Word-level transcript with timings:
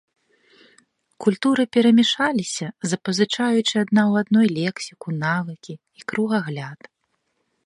Культуры 1.25 1.63
перамяшаліся, 1.77 2.67
запазычаючы 2.93 3.75
адна 3.85 4.03
ў 4.11 4.25
адной 4.25 4.47
лексіку, 4.59 5.07
навыкі 5.27 5.73
і 6.01 6.11
кругагляд. 6.13 6.79